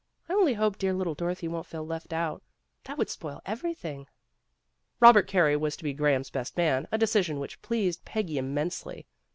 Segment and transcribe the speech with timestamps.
[0.27, 2.41] I only hope dear little Dorothy won't feel left out.
[2.85, 4.07] That would spoil everything.
[4.99, 9.05] ''Robert Carey was to be Graham's best man, a decision which pleased Peggy immensely.